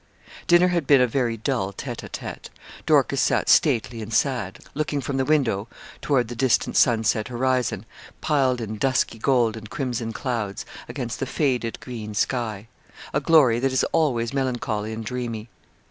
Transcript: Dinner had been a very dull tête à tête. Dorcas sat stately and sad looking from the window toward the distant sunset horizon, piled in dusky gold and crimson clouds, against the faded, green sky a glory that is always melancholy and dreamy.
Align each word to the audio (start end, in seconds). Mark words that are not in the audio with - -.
Dinner 0.47 0.69
had 0.69 0.87
been 0.87 0.99
a 0.99 1.05
very 1.05 1.37
dull 1.37 1.71
tête 1.73 1.97
à 1.97 2.09
tête. 2.09 2.49
Dorcas 2.87 3.21
sat 3.21 3.47
stately 3.49 4.01
and 4.01 4.11
sad 4.11 4.57
looking 4.73 4.99
from 4.99 5.17
the 5.17 5.25
window 5.25 5.67
toward 6.01 6.27
the 6.27 6.35
distant 6.35 6.75
sunset 6.75 7.27
horizon, 7.27 7.85
piled 8.19 8.61
in 8.61 8.79
dusky 8.79 9.19
gold 9.19 9.55
and 9.55 9.69
crimson 9.69 10.11
clouds, 10.11 10.65
against 10.89 11.19
the 11.19 11.27
faded, 11.27 11.79
green 11.81 12.15
sky 12.15 12.67
a 13.13 13.19
glory 13.19 13.59
that 13.59 13.71
is 13.71 13.85
always 13.93 14.33
melancholy 14.33 14.91
and 14.91 15.05
dreamy. 15.05 15.49